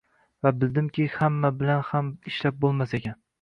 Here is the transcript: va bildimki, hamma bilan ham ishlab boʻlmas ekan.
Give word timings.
va 0.45 0.51
bildimki, 0.61 1.05
hamma 1.17 1.51
bilan 1.59 1.85
ham 1.91 2.11
ishlab 2.33 2.59
boʻlmas 2.65 2.97
ekan. 3.01 3.21